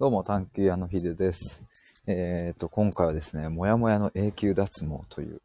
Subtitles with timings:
[0.00, 1.66] どうも、探求屋のひでです。
[2.06, 5.40] えっ、と、今回はですね、もやもやの永久脱毛という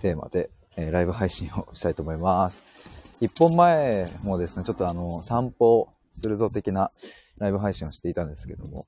[0.00, 2.64] テーマで、えーライブ配信をしたいと思います。
[3.20, 6.88] 一本前もですね、ちょっとあの、散歩するぞ的な
[7.38, 8.86] ライブ配信をしていたんですけども、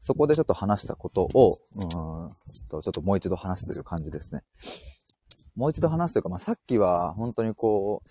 [0.00, 2.28] そこでちょっと話したことを、うん
[2.68, 4.42] と、ちょっともう一度話すという感じですね。
[5.54, 8.08] もう一度話すというか、まあ、さっきは本当にこう、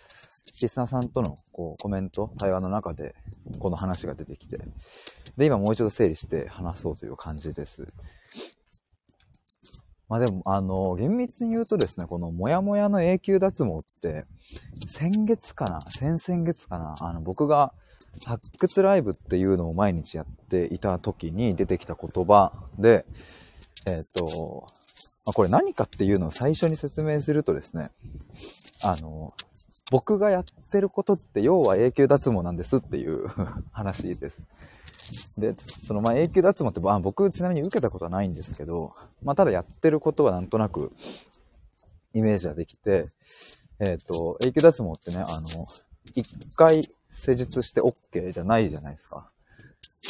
[0.62, 3.16] リスナーさんとのこうコメント、対話の中で、
[3.60, 4.60] この話が出てきて、
[5.38, 7.86] で、今もう一度整理して話そうという感じです。
[10.10, 14.26] まあでも、あの、厳密に言うとですね、このもやもやの永久脱毛って、
[14.88, 17.74] 先月かな先々月かなあの、僕が
[18.26, 23.06] 発掘ライブっていうのを毎日やっていた時に出てきた言葉で、
[23.88, 24.68] えっ、と、
[25.26, 27.90] まあ、これ何かっていうのを最初に説明するとですね、
[28.84, 29.30] あの、
[29.90, 33.28] 僕がやってることって要は永久脱毛なんですっていう
[33.72, 34.46] 話です。
[35.40, 38.92] で、そのまあ永久脱毛って、まあ、僕ちなみに受けたことはないんですけど、
[39.24, 40.92] まあただやってることはなんとなく
[42.14, 43.04] イメージはできて、
[43.80, 45.48] えっ、と、永久脱毛ってね、あの、
[46.14, 49.30] 一回施術して OK じゃないじゃないですか。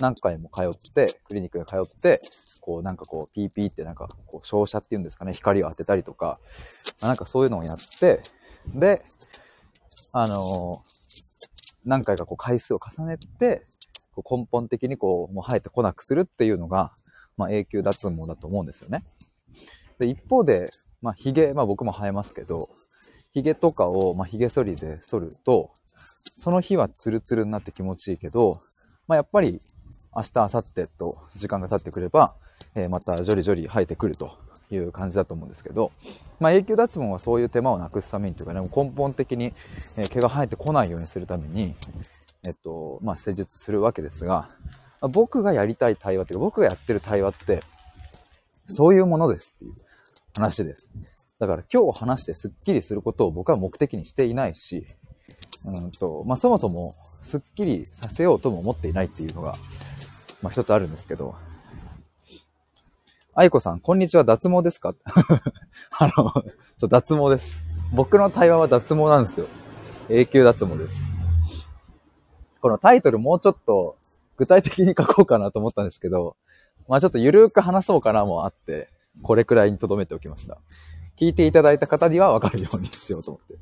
[0.02, 2.20] 何回も通って、クリニックに通って、
[2.62, 6.40] こうなんかこう、ピーピーってなんかこう照射っていうんですかね、光を当てたりとか、
[7.02, 8.22] まあなんかそういうのをやって、
[8.74, 9.02] で、
[10.14, 10.78] あの
[11.86, 13.66] 何回かこう回数を重ねて、
[14.14, 16.94] こう根本的にこう、もう生えてこなくするっていうのが、
[17.38, 19.04] まあ永久脱毛だと思うんですよね。
[20.00, 20.68] で、一方で、
[21.02, 22.68] まあ髭、まあ僕も生えますけど、
[23.34, 25.72] 髭とかを、まあ髭剃りで剃ると、
[26.38, 28.60] その日はツルツルになって気持ちいいけど、
[29.08, 29.60] まあやっぱり
[30.16, 32.36] 明日、明後日と時間が経ってくれば、
[32.76, 34.38] えーまたジョリジョリ生えてくると
[34.72, 35.92] いう感じだと思うんですけど、
[36.40, 39.52] まあ永久脱毛はそういう手間をなくすためにというかね、根本的に、
[40.10, 41.76] 毛が生えてこないようにするために、
[42.46, 44.48] えっと、まあ施術するわけですが、
[45.02, 47.64] 僕がやりたい対話っていうか、僕がやってる対話って、
[48.68, 49.74] そういうものですっていう
[50.36, 50.90] 話です。
[51.40, 54.86] だから今日話してスッキリすることを僕は目的にしていないし、
[55.82, 56.86] うんと、まあ、そもそも
[57.24, 59.56] スッキリさせようとも思っていないっていうのが、
[60.42, 61.36] まあ、一つあるんですけど。
[63.36, 64.94] 愛子さん、こんにちは、脱毛ですか？
[65.98, 66.32] あの、
[66.78, 67.56] そう、脱毛です。
[67.94, 69.48] 僕の対話は脱毛なんですよ。
[70.10, 71.13] 永久脱毛です。
[72.64, 73.98] このタイトルもうちょっと
[74.38, 76.38] 具体的に書こうかなと思ったんですけど、
[76.88, 78.88] まあちょっとゆるーく話そうかなもあって、
[79.22, 80.58] これくらいに留めておきました。
[81.18, 83.56] 聞いていただいた方にはわかるようにしようと思って。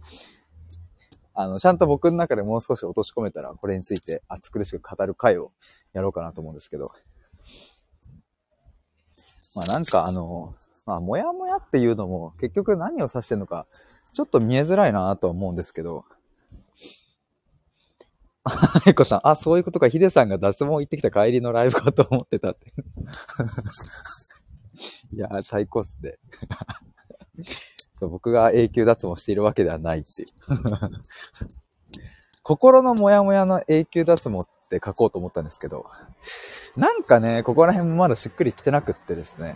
[1.34, 5.52] あの、ちゃんと僕の中でもう少し落とし込めたら、これについて熱苦しく語る回を
[5.94, 6.86] やろうかなと思うんですけど。
[9.56, 10.54] まあなんかあの、
[10.86, 13.66] まあ、もやもやっていうのも結局何を指してるのか、
[14.14, 16.06] ちょっと見えづらいなとは思うんですけど。
[18.44, 22.74] あ、えこさん、あ、そういうことか、ヒデさんが脱毛行ってきた帰りのライブかと思ってたって。
[25.14, 26.18] いやー、最高っすね。
[28.00, 30.28] そう、僕が永久脱毛しているわけではないっていう。
[32.44, 35.86] 心のモヤモヤの永久脱毛って書こうと思ったんですけど、
[36.78, 39.56] なんかね、ここら辺もまだしっくりきてなくってですね。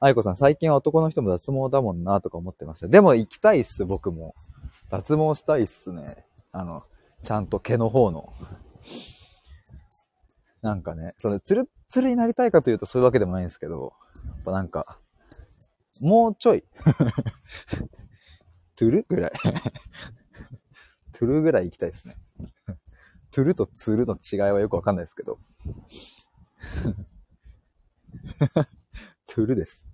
[0.00, 2.88] 愛子さん、最近は男の人も脱毛だもんなとか思ってました。
[2.88, 4.34] でも行きたいっす、僕も。
[4.88, 6.06] 脱毛したいっすね。
[6.52, 6.82] あの、
[7.22, 8.32] ちゃんと毛の方の。
[10.60, 13.92] なんかね、その、ツルツルになりたいかというとそういうわけでもないんですけど、
[14.24, 14.98] やっぱなんか、
[16.00, 16.64] もうちょい、
[18.76, 19.32] トゥルぐらい。
[21.12, 22.16] トゥルぐらい行きたいですね。
[23.30, 25.38] トゥルとツルの違いはよくわかんないですけど。
[29.26, 29.84] トゥルです。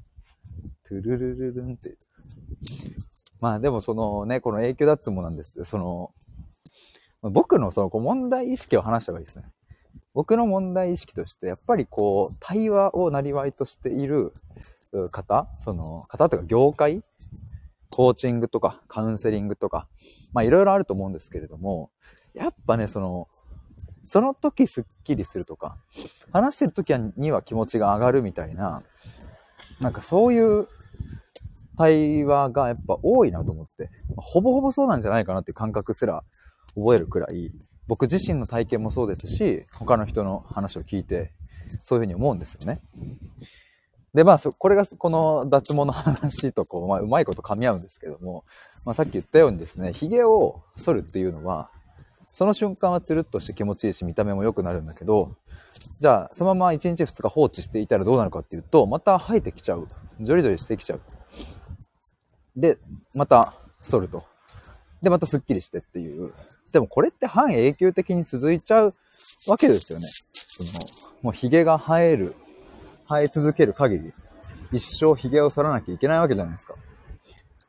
[0.85, 1.97] トゥルルルルンって。
[3.41, 6.13] まあでもそのね、この永久脱毛なんですその、
[7.23, 9.45] 僕のそのこう問題意識を話した方がいいですね。
[10.15, 14.33] 僕の問題意識として、やっぱりこう、対話をなりわいとしている
[15.13, 17.03] 方、その方とか業界、
[17.91, 19.87] コーチングとかカウンセリングとか、
[20.33, 21.91] まあいろいろあると思うんですけれども、
[22.35, 23.29] やっぱね、その、
[24.05, 25.77] その時スッキリするとか、
[26.33, 28.83] 話してる時には気持ちが上がるみたいな、
[29.81, 30.69] なんかそういう
[31.77, 36.25] 対話がやっぱ多いなと思って、ほぼほぼそうなんじゃないかなっていう感覚すら
[36.79, 37.51] 覚えるくらい、
[37.87, 41.33] 僕自身の体験もそうですし、他の人の話を聞いて、
[41.83, 42.81] そういうふうに思うんですよね。
[44.15, 48.43] で、まあ、これが、この脱毛の話とこう、まあ、うまいこと噛み合うんですけども、
[48.87, 51.71] まあ、さっき言ったようにですね、髭を剃るっていうのは、
[52.27, 55.37] その瞬間はつるっとして気持ちいいし、見た目も良くなるんだけど、
[56.01, 59.87] じゃあ、そのまま1日2日放置していたらどうなるかっていうと、また生えてきちゃう。
[60.21, 61.01] ジョリジョリしてきちゃう。
[62.57, 62.79] で、
[63.15, 64.25] また剃ると。
[65.03, 66.33] で、またスッキリしてっていう。
[66.73, 68.93] でもこれって半永久的に続いちゃう
[69.47, 70.07] わけですよね。
[70.07, 70.71] その、
[71.23, 72.35] もう髭が生える、
[73.09, 74.13] 生え続ける限り、
[74.73, 76.75] 一生髭を剃らなきゃいけないわけじゃないですか。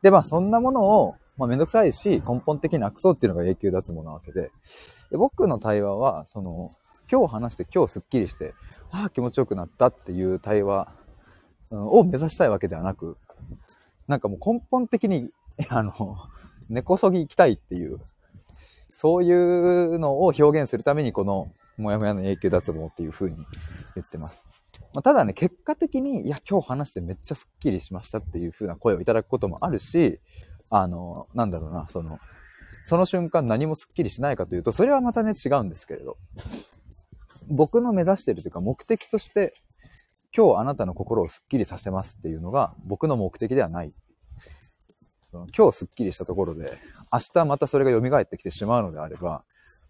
[0.01, 4.51] で、まあそんなものを、まあめんどくさいし、根本的になくそうっていうのが永久脱毛なわけで、
[5.11, 6.67] で僕の対話は、その、
[7.11, 8.53] 今日話して今日スッキリして、
[8.91, 10.93] ああ、気持ちよくなったっていう対話、
[11.71, 13.17] を目指したいわけではなく、
[14.07, 15.31] なんかもう根本的に、
[15.69, 15.93] あの、
[16.69, 17.99] 根こそぎ行きたいっていう、
[19.01, 23.37] そういうのを表現するためにこの、もやもやの永久脱毛っていう風に
[23.95, 24.45] 言ってます。
[24.93, 30.19] まあ、ただね、結果的に、いや、今日話してめっちゃスッキリしましたっていう風な声をいただくこともあるし、
[30.69, 32.19] あの、なんだろうな、その、
[32.83, 36.17] その瞬間何もスッキリしないかというと、それはまたね、違うんですけれど。
[37.47, 39.53] 僕の目指してるというか、目的として、
[40.35, 43.93] 今日あなたの心をスッキリさせますっていうのが、僕の目的ではない。
[45.31, 46.65] その今日スッキリしたところで、
[47.11, 49.43] 明日またそれが蘇ってきてしまうのであれば、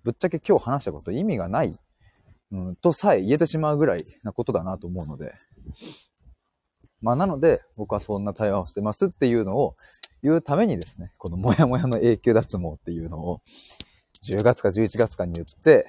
[0.03, 1.71] ぶっちゃけ今日話したこと意味がない
[2.51, 5.35] うん、とさえ言えてしまうぐらいなことだなと思うので、
[7.01, 9.75] まあなので、僕はそんな対話をしてますっていうのを
[10.23, 13.41] 言うためにですね、このもやもやの永久脱毛っていうのを
[14.23, 15.85] 10月か11月かに言って、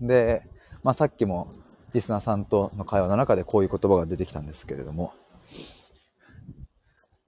[0.00, 0.42] で、
[0.82, 1.48] まあさっきも
[1.92, 5.12] リスナーさんとの会話の中でこういう言葉が出てきたんですけれども、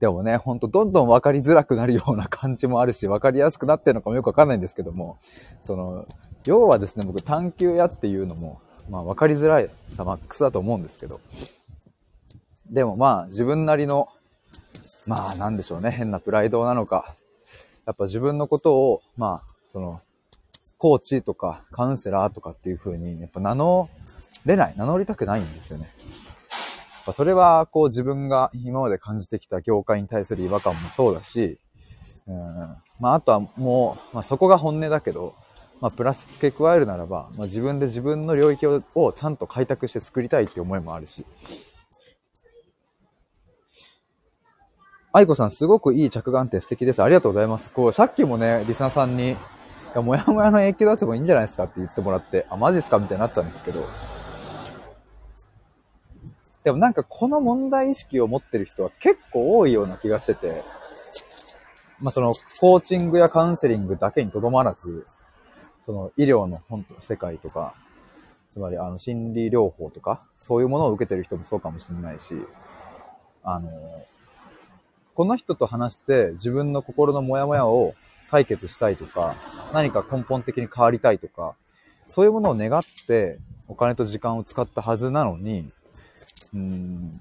[0.01, 5.19] でもね、ほんとどんどん分かりづらくなるような感じもあるし、分かりやすくなってるのかもよくわかんないんですけども、
[5.61, 6.07] その、
[6.47, 8.59] 要はですね、僕探求屋っていうのも、
[8.89, 11.21] まあ分かりづらいさマックスだと思うんですけど、
[12.71, 14.07] でもまあ自分なりの、
[15.05, 17.13] まあなんでしょうね、変なプライドなのか、
[17.85, 20.01] やっぱ自分のことを、まあ、その、
[20.79, 23.87] コーチとかカウンセラーとかっていう風に、やっぱ名乗
[24.45, 25.93] れない、名乗りたくないんですよね。
[27.05, 31.59] まそれは、こう自分が今まで感じてきた業界に対する違和感もそうだし、
[32.27, 32.37] うん、
[32.99, 35.35] まああとはもう、まあそこが本音だけど、
[35.81, 41.25] まあ、プラス付け加えるならば、まあ、自分で自分の領域ををちゃんと開拓して作りたいっていう思いもあるし。
[45.13, 47.03] 愛子さん、すごくいい着眼点素敵です。
[47.03, 47.73] ありがとうございます。
[47.73, 49.35] こう、さっきもね、リスナーさんに、い
[49.93, 53.83] や、もやもやの影響出せばいいんじゃないですかって言ってもらって、あ、マジっすかみたいになったんですけど。
[56.63, 60.63] でもなんかこの問題意識を持ってる人は結構多いような気がしてて、
[61.99, 65.05] まあその、コーチングやカウンセリングだけにとどまらず、
[65.85, 67.73] その医療の本と世界とか、
[68.49, 72.35] つまりあの心理療法とか、そういうものを受けてる人もそうかもしれないし、
[73.43, 73.69] あの、
[75.15, 77.95] この人と話して自分の心のモヤモヤを
[78.29, 79.35] 解決したいとか、
[79.73, 81.55] 何か根本的に変わりたいとか、
[82.07, 85.65] そういうものを願ってお金と時間を使ったはずなのに、
[86.53, 87.11] うん、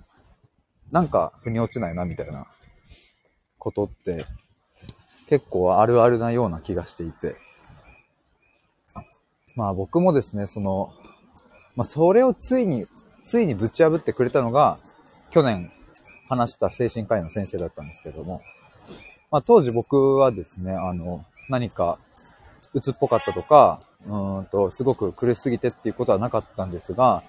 [0.90, 2.46] なんか腑に落ちないなみたいな
[3.58, 4.24] ことって
[5.28, 7.36] 結構あるあるなような気がしていて、
[9.56, 10.92] まあ僕もですね、その、
[11.76, 12.86] まあそれをついに、
[13.22, 14.76] ついにぶち破ってくれたのが、
[15.30, 15.70] 去年
[16.28, 18.42] 話した精神科医の先生だったんですけども、
[19.30, 21.98] まあ当時僕はですね、あの、何か、
[22.72, 27.22] 鬱っぽかったとか、うんと、すごく苦しすぎてっていうことはなかったんですが、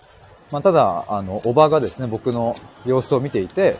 [0.52, 2.54] まあ、ただ、あの、おばがですね、僕の
[2.86, 3.76] 様子を見ていて、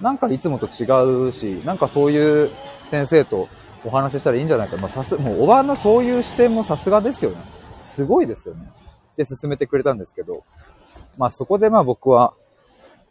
[0.00, 2.50] なんかいつもと違うし、なんかそういう
[2.84, 3.48] 先生と
[3.84, 4.76] お話ししたらいいんじゃないか。
[4.76, 7.38] まあ、さす、もうおばのそういう視点もさすがですよね。
[7.84, 8.70] すごいですよね。
[9.16, 10.44] で、進めてくれたんですけど、
[11.18, 12.34] まあそこでまあ僕は、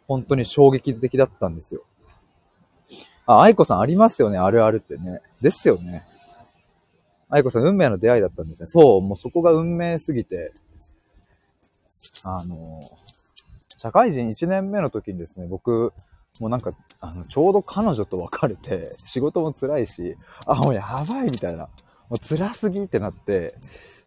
[0.06, 1.82] 本当に衝撃的だったんですよ。
[3.26, 5.20] あ、愛子さんありますよね、あるあるってね。
[5.40, 6.04] ですよね。
[7.28, 8.66] 愛子さん運命の出会いだったんですね。
[8.66, 10.52] そう、もうそこが運命すぎて、
[12.26, 12.80] あの、
[13.76, 15.92] 社会人1年目の時にですね、僕、
[16.40, 20.16] もうなんか、あの、ちょうど彼女と別れて、仕事も辛いし、
[20.46, 21.68] あ、もうやばいみたいな。
[22.08, 23.54] もう辛すぎってなって、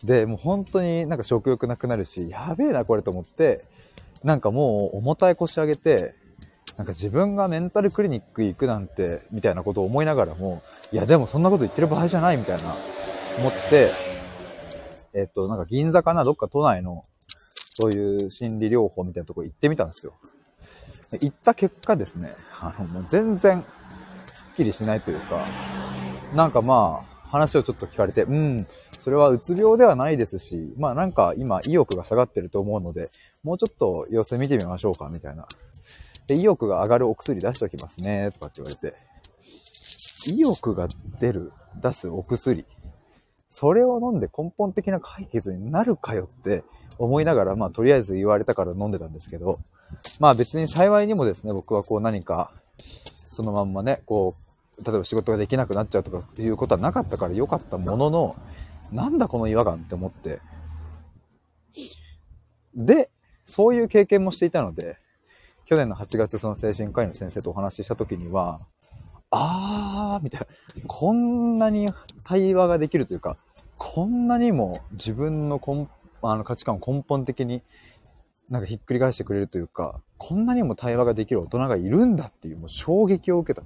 [0.04, 3.62] で、もう本当になんか食欲なくなるし、やべえなこれと思って、
[4.24, 6.16] なんかもう重たい腰上げて、
[6.78, 10.62] なんか自分がメンタルクリニック行くなんて、みたいなことを思いながらも、
[10.92, 12.74] いやでもそんなこと言ってる場合じゃないみたいな、
[13.40, 13.92] 思って、
[15.14, 17.04] えっと、なんか銀座かな、どっか都内の、
[17.80, 20.14] そういう心理療法みたいなとこ行ってみたんですよ。
[21.22, 23.64] 行った結果ですね、あの、もう全然、
[24.32, 25.46] すっきりしないというか、
[26.36, 28.68] なんかまあ、話をちょっと聞かれて、うん、
[28.98, 33.10] それはうつ病ではないですし、まあなんか今意欲が下がってると思うので、
[33.44, 35.48] もうちょっと様子見てみましょうか、みたいな。
[36.28, 38.98] で、意欲が上がるお薬出しておきますね、とかって言われて。
[40.28, 40.88] 意欲が
[41.20, 42.66] 出る、出すお薬。
[43.50, 46.64] それを飲んで根本的な解決になるかよって
[47.00, 49.58] 思いながら、まあとりあえず言われたから飲んでたんですけど、
[50.20, 52.52] まあ別に幸いにもですね、僕はこう何か、
[53.16, 58.36] そのまんまね、こう、例えば仕事ができなくなっちゃうとかいうことはなかったから良かったものの、
[58.92, 60.42] なんだこの違和感って思って。
[62.76, 63.10] で、
[63.46, 64.98] そういう経験もしていたので、
[65.66, 68.60] 去年の8月その精神科医の先生とお話しした時には、
[69.32, 70.48] あー、みたいな、
[70.88, 71.88] こんなに
[72.26, 73.38] 対話ができるというか、
[73.78, 75.88] こんなにも自分の根
[76.22, 77.62] あの価値観を根本的に
[78.50, 83.66] なんかひっくり返してくれるというか、こんなにも対話ができる大人がいるんだっていうもう衝撃を受けた。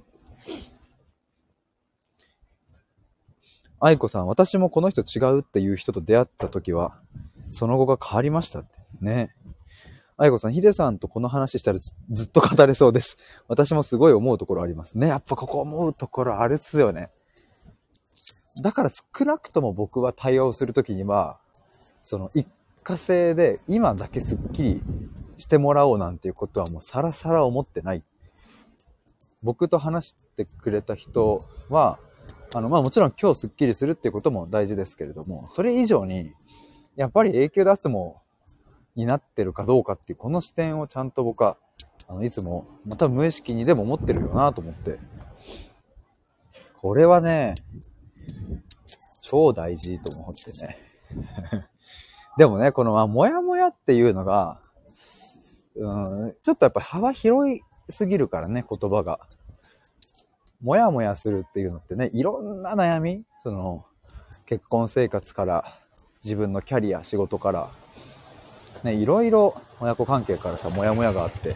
[3.80, 6.98] 愛子さん、私もこの人違うっていう人と出会った時は、
[7.48, 8.68] その後が変わりましたって。
[9.00, 9.34] ね。
[10.16, 11.92] 愛子さん、ヒデさんとこの話したらず
[12.24, 13.16] っと語れそうです。
[13.48, 15.08] 私もすごい思うところありますね。
[15.08, 17.10] やっぱここ思うところあるっすよね。
[18.62, 21.40] だから少なくとも僕は対応するときには、
[22.04, 22.46] その一
[22.82, 24.82] 過性で今だけスッキリ
[25.38, 28.02] してもらおうなんていうことはもうさらさら思ってない。
[29.42, 31.38] 僕と話してくれた人
[31.70, 31.98] は、
[32.54, 36.32] あの、まあもちろん今日スッキリするっていうことも大事ですけれども、それ以上に、
[36.94, 38.16] やっぱり永久脱毛
[38.94, 41.56] になってるかどうかっていうこの視点をちゃんと僕は、
[42.06, 44.98] あの、いつも、また無意識にでも思ってるよなと思って。
[46.80, 47.54] これはね、
[49.22, 50.78] 超大事と思ってね。
[52.36, 54.58] でもね、この、まあ、もやもやっていうのが、
[55.76, 59.20] うん、ちょっとやっぱ幅広いすぎるからね、言葉が。
[60.62, 63.84] もやもやするっていうのってね、いろんな悩み、その、
[64.46, 65.64] 結婚生活から、
[66.24, 67.68] 自分のキャリア、仕事から、
[68.82, 71.54] ね、いろいろ親子関係からさ、もやもやがあって。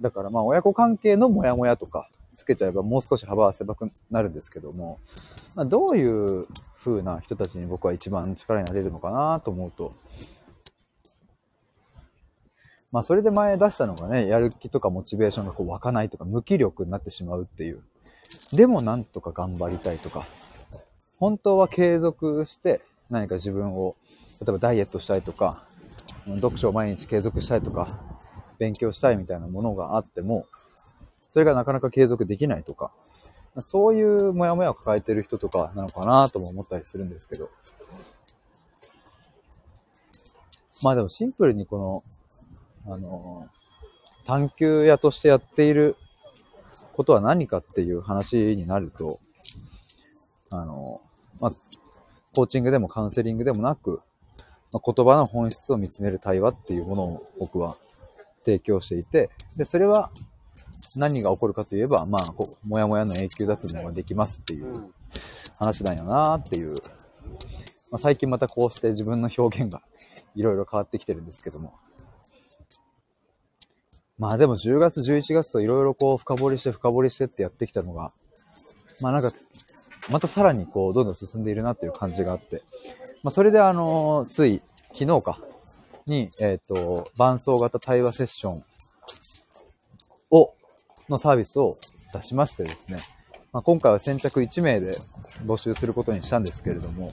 [0.00, 4.98] だからまあ、親子関係のもやもやとか、つけちゃえばもう少し幅は狭くなるんですけども、
[5.56, 6.46] まあ、どういう
[6.78, 9.90] 風な人たちに僕は一番力になれるのかなと思うと、
[12.92, 17.82] まあそれで前出したのがね、やる気とかモチベーションがこう湧かないとか無気力になってしまうっていう。
[18.52, 20.26] でもなんとか頑張りたいとか、
[21.18, 23.96] 本当は継続して何か自分を、
[24.40, 25.62] 例えばダイエットしたいとか、
[26.36, 27.88] 読書を毎日継続したいとか、
[28.58, 30.46] 勉強したいみたいなものがあっても、
[31.28, 32.92] それがなかなか継続できないとか、
[33.60, 37.50] そういうモヤモヤを抱えてる人とかなのかなとも思ったりするんですけど。
[40.82, 42.04] まあでもシンプルにこ
[42.86, 43.48] の、あの、
[44.26, 45.96] 探求屋としてやっている
[46.92, 49.20] ことは何かっていう話になると、
[50.50, 51.00] あの、
[51.40, 51.52] まあ、
[52.34, 53.98] コーチングでもカウンセリングでもなく、
[54.72, 57.76] まあ、言葉の本質を見つめる対話っていうものを僕は
[58.44, 60.10] 提供していて、で、それは
[60.96, 64.92] 何が起こるかといえば、まあ、こう、もやもやの永久脱毛ができますっていう
[65.58, 66.70] 話なんよなっていう。
[67.90, 69.82] まあ、最近またこうして自分の表現が
[70.34, 71.74] いろいろ変わってきてるんですけども。
[74.18, 78.12] まあでも10月、11月といろいろこう深掘りして深掘りしてってやってきたのが、
[79.02, 79.30] まあなんか、
[80.10, 82.62] またさらにこうどんどん進んでいるなっていう感じがあって、
[83.22, 84.62] まあそれであのー、つい
[84.94, 85.38] 昨日か
[86.06, 88.62] に、えっ、ー、と、伴奏型対話セッションを
[91.08, 91.72] のサービスを
[92.12, 92.98] 出しましてですね、
[93.52, 94.92] まあ、今回は先着1名で
[95.44, 97.10] 募集することにしたんですけれども、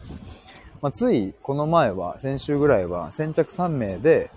[0.82, 4.30] まあ、ついこの前は、先週ぐらいは先着3名で、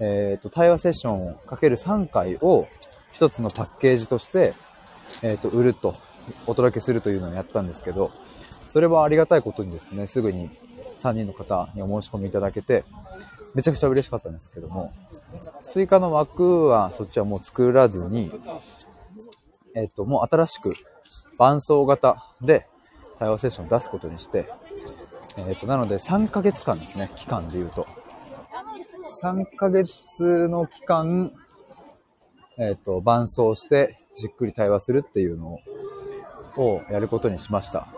[0.00, 2.64] えっ、ー、と、対話セッションをかける3回を
[3.12, 4.54] 一つのパッケージとして、
[5.22, 5.92] えっ、ー、と、売ると、
[6.46, 8.10] お届けするというのをやったんですけど、
[8.68, 10.50] それはありがたいことにですね、すぐに
[10.98, 12.84] 3人の方にお申し込みいただけて、
[13.54, 14.92] めちゃくちゃ嬉しかったんですけども、
[15.62, 18.30] 追加の枠はそっちはもう作らずに、
[19.74, 20.74] えっ、と、もう新しく
[21.38, 22.66] 伴奏型で
[23.18, 24.48] 対話セッションを出すことにして、
[25.48, 27.86] えっ、と、なので3ヶ月間ですね、期間で言うと。
[29.22, 31.32] 3ヶ月の期間、
[32.58, 35.60] えっ、と、伴奏してじっくり対話するっていうの
[36.56, 37.88] をやることにしました。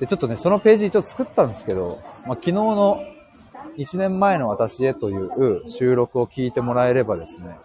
[0.00, 2.96] で、ちょっとね、そのページ一応作ったんですけど、まあ、昨日の
[3.76, 7.56] 1年前の私へという収録を聞いてもらえればですね、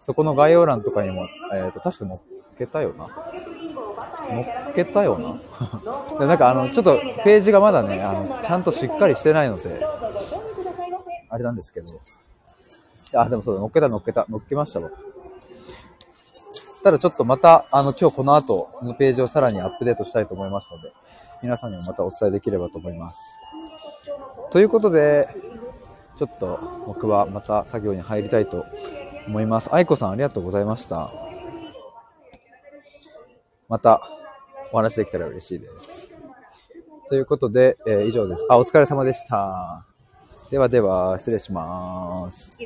[0.00, 2.20] そこの概要欄とかにも、えっ、ー、と、確か載っ
[2.58, 3.08] けたよな。
[4.28, 5.40] 載っけたよな？
[6.18, 6.94] でなんかあの、ちょっと
[7.24, 9.78] ページがまだね、あの、ちゃんとしっかりしてないので、
[11.28, 12.00] あれなんですけど。
[13.12, 14.90] あ、でもそうだ、載っけた載っけた、載っけましたわ。
[16.82, 20.92] ただちょっとまた、あの、今日この後、そのページをさらにアップデートしたいと思いますので、
[21.42, 23.36] 皆さんにもまたお伝えできればと思います。
[24.50, 25.22] ということで、
[26.18, 28.64] ちょっと僕はまた作業に入りたいと
[29.26, 29.68] 思います。
[29.72, 31.10] 愛子さんありがとうございました。
[33.68, 34.02] また
[34.72, 36.14] お話できたら嬉しいです。
[37.08, 38.46] ということで、えー、以上です。
[38.48, 39.84] あ、お疲れ様でした。
[40.50, 42.58] ではでは、失礼します。